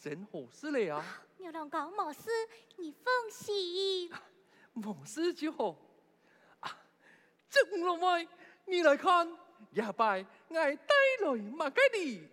[0.00, 1.04] 房发生何事了啊？
[1.36, 2.30] 牛郎哥，没事，
[2.76, 4.10] 你放心。
[4.72, 5.76] 没事就好。
[6.60, 6.74] 啊，
[7.50, 8.26] 正老妹，
[8.64, 9.30] 你来看，
[9.72, 10.70] 也拜我带
[11.20, 12.30] 来马家的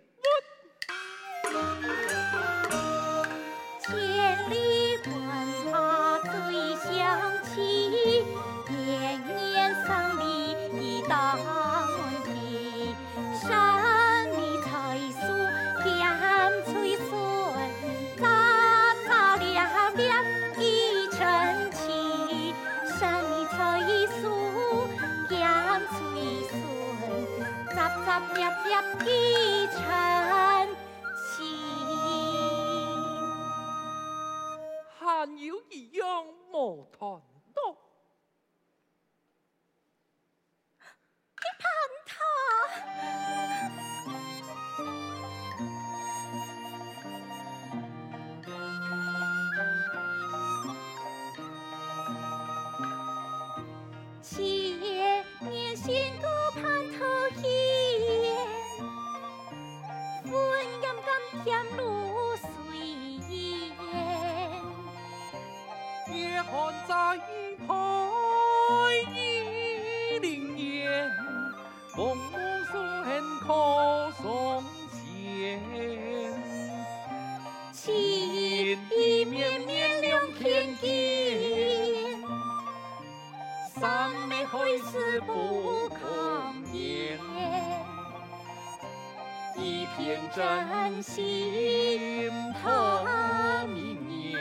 [89.60, 92.30] 一片真心
[92.62, 94.38] 他明月，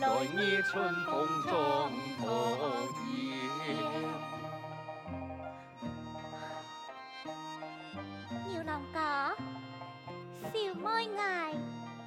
[0.00, 1.50] 来年春风中
[2.18, 2.24] 头
[3.12, 3.14] 烟。
[8.48, 8.96] 牛郎哥，
[10.42, 10.84] 小妹
[11.18, 11.52] 爱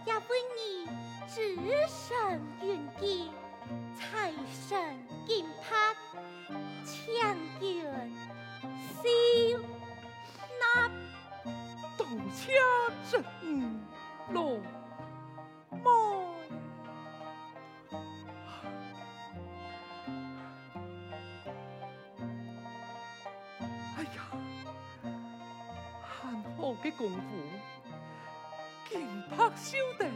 [0.05, 0.21] 也为
[0.57, 0.59] 你
[1.27, 1.37] 只
[1.87, 2.67] 身愿
[3.01, 3.29] 意，
[3.95, 4.33] 财
[4.67, 4.67] 神
[5.27, 5.67] 金帕
[12.49, 12.55] 家
[13.11, 13.23] 阵
[14.31, 14.59] 落
[15.71, 15.85] 寞。
[23.97, 24.31] 哎呀，
[26.01, 27.19] 韩后的功夫，
[28.89, 30.11] 剑拍修定，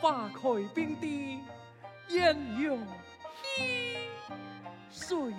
[0.00, 0.40] 花开
[0.74, 1.40] 并蒂，
[2.08, 2.78] 艳阳
[3.42, 4.10] 西，
[4.90, 5.32] 水。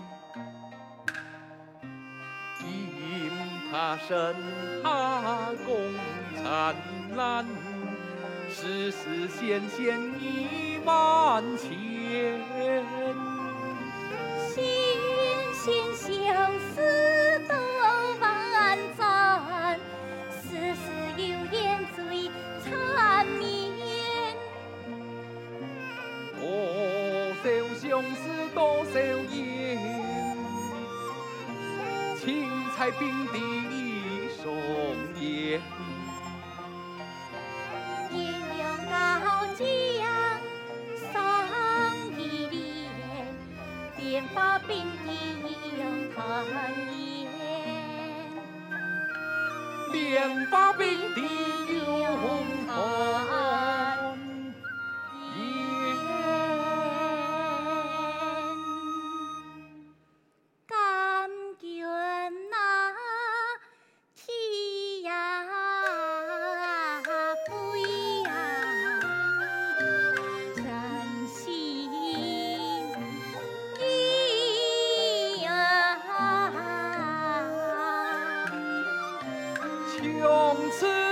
[3.71, 4.35] 他身
[4.83, 5.75] 哈共
[6.41, 6.75] 灿
[7.15, 7.45] 烂，
[8.49, 12.39] 丝丝线线一万千，
[32.77, 33.33] 情彩并蒂。
[38.11, 38.19] 雁
[38.53, 38.93] 翱高
[39.55, 39.59] 江，
[41.11, 41.13] 上
[42.15, 42.21] 一
[42.51, 42.55] 莲，
[43.97, 45.09] 莲花并蒂
[45.79, 45.81] 永
[46.13, 46.15] 团
[46.85, 47.33] 圆，
[49.91, 50.85] 莲花并
[51.15, 51.17] 蒂
[51.73, 51.85] 永
[52.67, 53.76] 团。
[79.99, 81.06] 从此。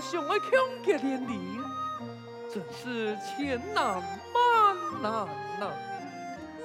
[0.00, 0.48] 想爱强
[0.84, 1.60] 结连理，
[2.52, 3.96] 真是千难
[4.32, 5.26] 万难
[5.58, 5.72] 呐！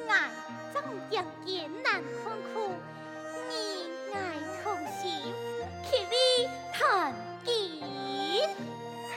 [0.07, 0.30] 爱
[0.71, 2.75] 怎样艰难困苦，
[3.50, 3.53] 你
[4.13, 4.18] 爱
[4.63, 5.33] 同心，
[5.83, 6.47] 协力
[6.77, 7.12] 团
[7.44, 7.51] 结。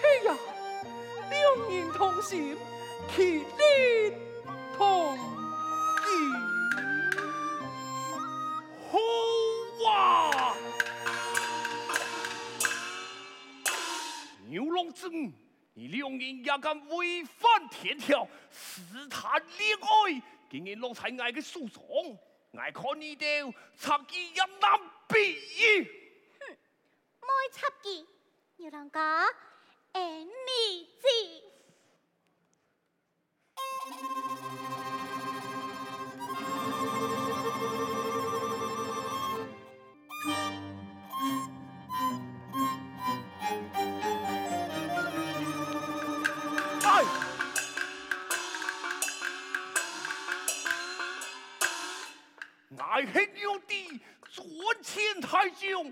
[0.00, 0.34] 嘿呀，
[1.30, 1.36] 两
[1.70, 2.56] 人同心，
[3.14, 3.44] 协力
[4.78, 5.20] 同结。
[8.90, 8.98] 好
[14.96, 15.32] 争，
[15.74, 22.18] 你两人也敢违反天条，试探恋爱，今你老在爱的诉讼，
[22.58, 23.26] 爱看你的
[23.76, 25.84] 插旗也难比。
[26.40, 26.56] 哼，
[27.20, 28.06] 莫插旗，
[28.56, 29.00] 有郎哥，
[52.96, 54.00] 在黑有地，
[54.30, 54.42] 左
[54.82, 55.84] 前太将，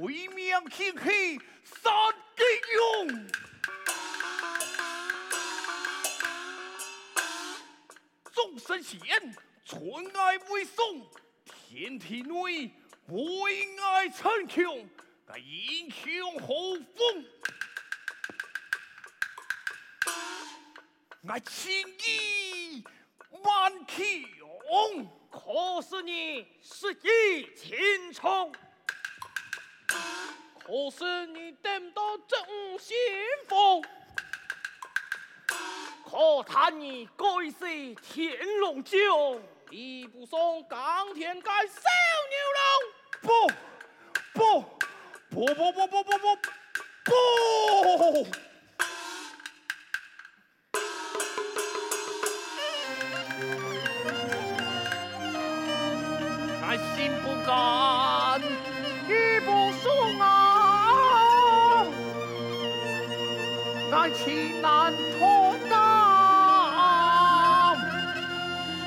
[0.00, 1.92] 为名轻起三
[2.36, 3.30] 金勇。
[8.32, 8.98] 众生贤，
[9.64, 9.80] 传
[10.12, 11.08] 爱为宋，
[11.44, 12.74] 天地内
[13.06, 14.90] 为爱称雄，
[15.28, 16.48] 那英雄好
[16.96, 17.24] 风。
[21.22, 22.84] 我情义
[23.44, 24.24] 万千。
[25.30, 28.52] 可是你是一青虫，
[30.58, 32.38] 可是你等到真
[32.78, 32.96] 幸
[33.48, 33.80] 福，
[36.04, 41.80] 可叹你该是天龙九，你不送钢铁盖小
[42.30, 42.60] 牛郎。
[43.22, 43.28] 不
[44.32, 44.60] 不
[45.30, 46.36] 不不不不不不
[47.04, 47.10] 不！
[48.24, 48.49] 敢
[64.14, 65.76] 气难同当，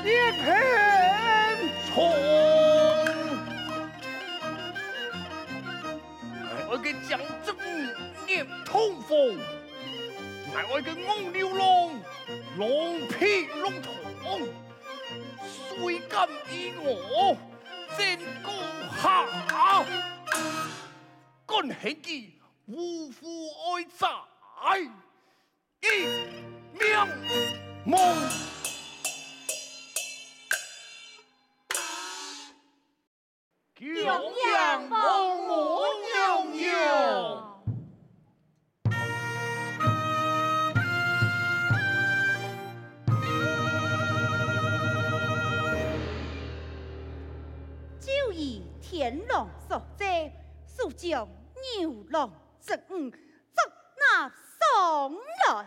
[0.04, 0.06] 一
[0.42, 0.44] 片
[1.86, 1.92] 虫。
[6.40, 7.54] 乃我个江州
[8.26, 9.36] 念通风，
[10.52, 12.00] 乃我个蒙牛龙，
[12.56, 13.94] 龙皮龙筒，
[15.42, 17.36] 虽敢依我，
[17.96, 18.52] 真高
[18.96, 19.84] 好。
[21.46, 24.08] 干黑鸡，无夫爱哉。
[25.84, 25.86] 一
[26.78, 26.82] 命
[27.84, 28.00] 梦。
[33.78, 34.06] 永
[34.54, 35.52] 羊公母
[36.00, 36.62] 牛牛。
[48.00, 50.32] 就以天龙所在，
[50.66, 51.28] 速将
[51.78, 52.80] 牛龙正，
[53.98, 54.32] 那。
[54.92, 55.58] องเหรอ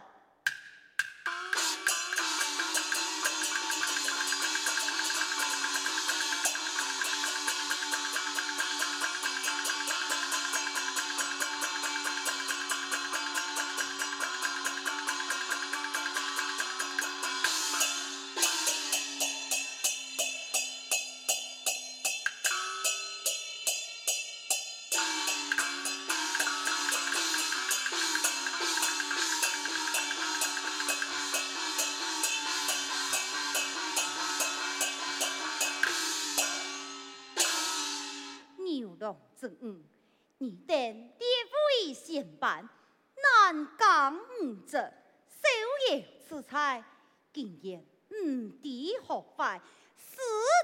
[42.24, 44.77] 难讲五折，
[45.27, 45.50] 逍
[45.89, 46.83] 遥自在，
[47.33, 47.81] 竟然
[48.21, 48.67] 唔知
[49.01, 49.62] 学坏，
[49.95, 50.19] 私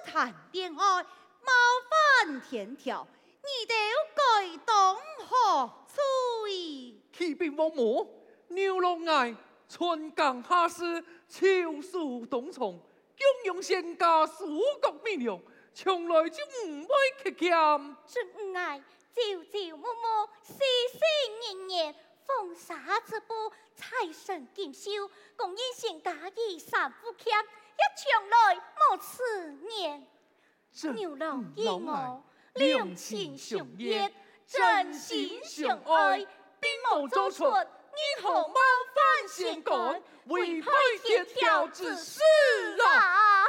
[0.05, 1.51] 谈恋爱，冒
[1.89, 3.07] 犯天条，
[3.41, 3.73] 你都
[4.15, 4.95] 该当
[5.25, 7.01] 何罪？
[7.11, 9.35] 启禀王母，牛郎爱
[9.67, 15.41] 春江下世，秋树冬虫，拥有仙家蜀国名扬。
[15.75, 16.93] 从来就唔会
[17.23, 17.49] 缺欠，
[18.05, 18.79] 真爱
[19.13, 20.57] 朝朝暮暮，岁
[20.91, 20.99] 岁
[21.39, 24.89] 年年，风沙之步，财神锦绣，
[25.35, 30.07] 共应仙家衣衫不缺，一场来莫此念。
[30.95, 32.23] 牛郎与我
[32.55, 34.11] 两情相悦，
[34.47, 36.25] 真心相爱，
[36.59, 40.71] 并无做错，你何冒犯仙官，违背
[41.03, 42.19] 天条之事
[42.83, 43.45] 啊！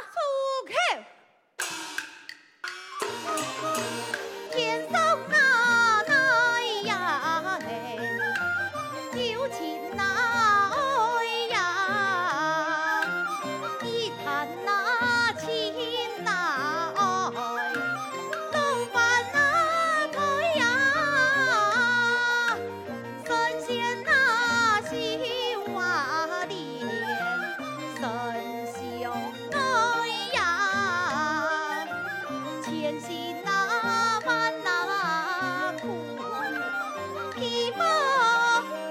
[37.35, 37.83] 皮包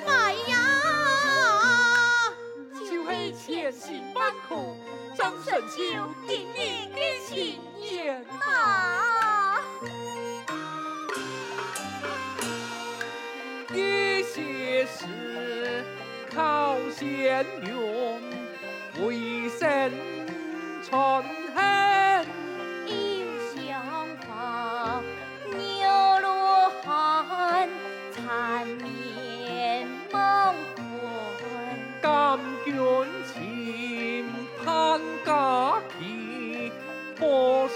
[0.07, 0.55] 卖呀
[2.75, 4.55] 酒一钱心万颗
[5.17, 5.75] 张生就
[6.31, 6.45] 一
[6.95, 9.63] 的心愿呐
[13.73, 15.85] 一些事
[16.31, 18.21] 靠仙勇
[19.01, 19.91] 为生
[20.83, 21.34] 存。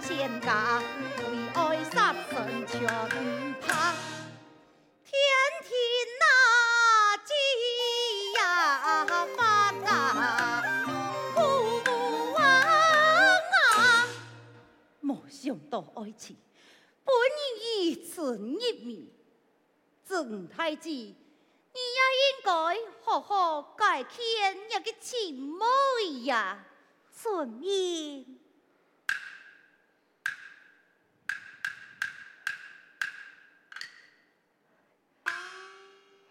[0.00, 0.74] ，bells。
[15.96, 16.36] 爱情
[17.04, 19.10] 本应一寸一米，
[20.04, 22.50] 曾太子，你也应该
[23.02, 25.64] 好好改天一个情妹
[26.24, 26.64] 呀，
[27.10, 28.43] 顺命。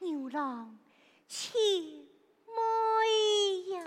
[0.04, 0.78] 牛郎，
[1.30, 1.54] 情
[2.46, 2.54] 妹
[3.72, 3.86] 呀。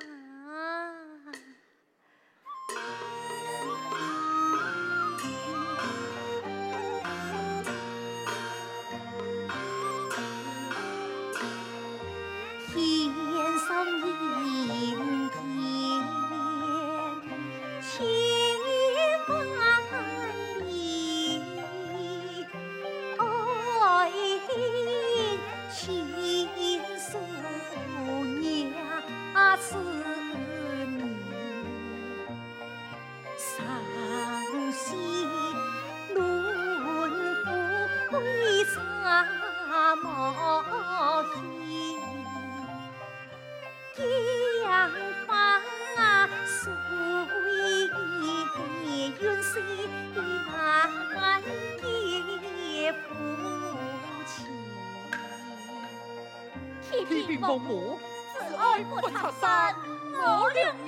[57.34, 57.98] 父母，
[58.38, 59.74] 自爱不拆散，
[60.12, 60.86] 我两人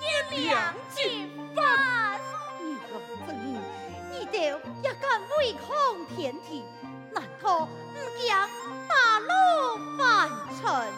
[0.00, 0.06] 也
[0.46, 1.56] 两结婚。
[2.60, 2.94] 你老
[3.26, 3.28] 子，
[4.10, 4.32] 你都
[4.82, 6.64] 也敢违抗天庭？
[7.12, 8.34] 难道不惊
[8.88, 9.28] 大路
[9.98, 10.88] 翻船？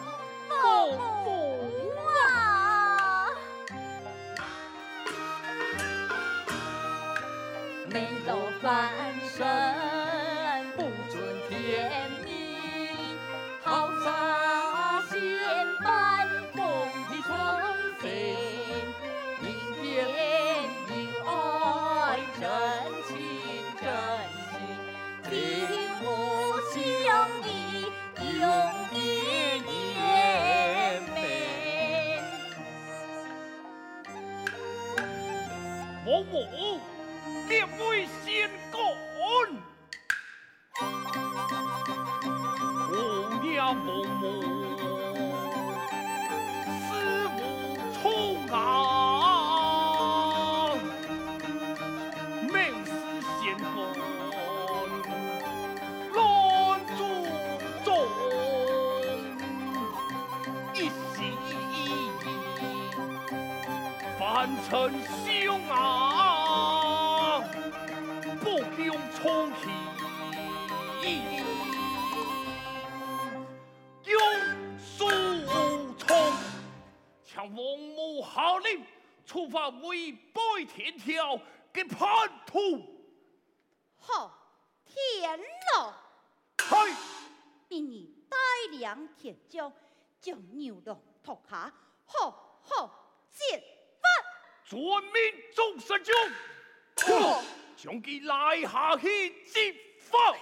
[64.69, 64.91] 丞
[65.25, 67.39] 相啊，
[68.41, 71.21] 不用充气，
[74.03, 74.19] 用
[74.77, 75.07] 书
[75.97, 76.33] 从，
[77.23, 78.85] 向王母号令
[79.25, 81.39] 处罚违背天条
[81.71, 82.83] 给叛徒。
[83.97, 84.37] 好，
[84.85, 85.93] 天龙，
[86.57, 86.93] 系，
[87.69, 88.37] 命你带
[88.71, 89.71] 领铁将，
[90.19, 91.73] 将牛郎拖下，
[92.05, 92.91] 好好
[93.31, 93.76] 揭
[94.69, 94.83] 全民
[95.53, 97.41] 总，神将，
[97.77, 100.35] 将其拉下去揭发。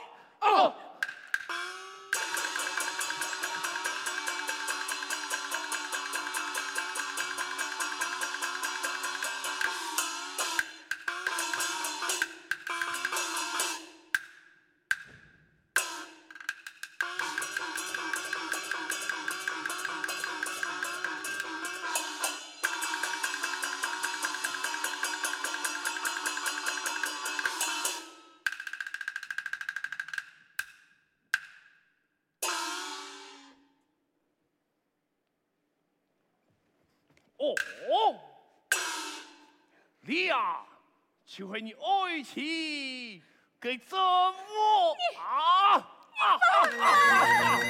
[41.38, 43.22] 就系你爱妻
[43.60, 45.76] 给折磨啊？
[45.76, 45.84] 啊
[46.22, 46.40] 啊
[46.80, 47.60] 啊！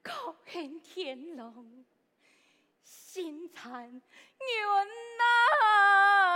[0.00, 1.84] 可恨天龙，
[2.84, 4.00] 心残冤
[5.18, 6.31] 呐！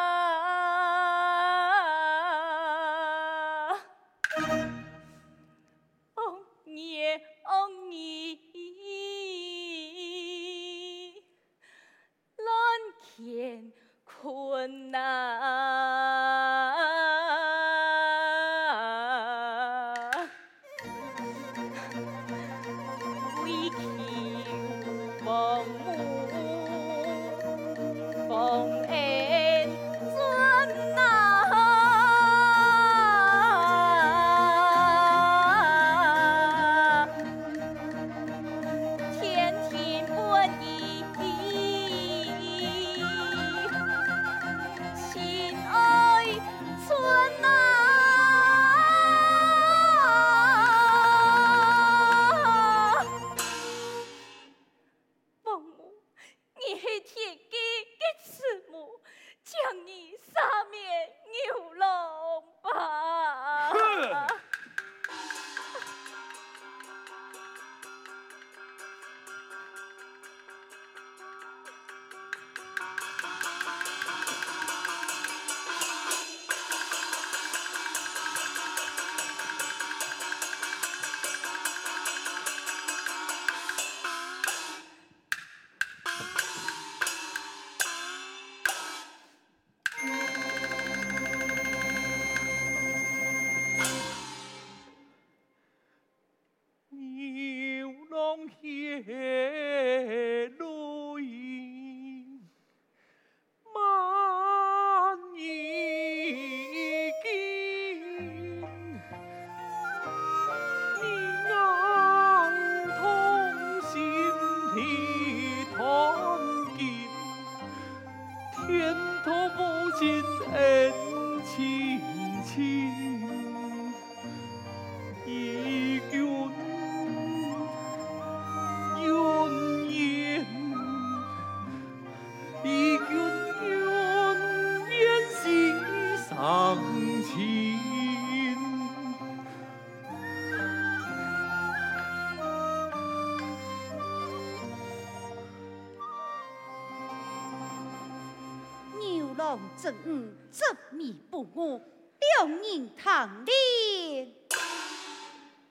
[149.86, 151.80] 正午，执迷不悟，
[152.18, 154.34] 两人谈恋，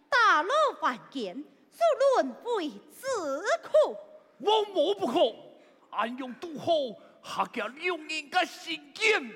[0.07, 3.97] 大路万间，孰论为自苦？
[4.39, 5.35] 我莫不可，
[5.89, 9.31] 暗用毒火，吓惊两人个心间。